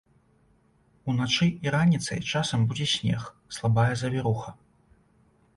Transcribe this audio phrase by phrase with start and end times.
[1.11, 3.21] Уначы і раніцай часам будзе снег,
[3.59, 4.49] слабая завіруха.